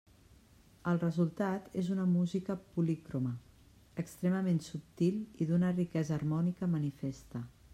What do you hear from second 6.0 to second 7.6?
harmònica manifesta.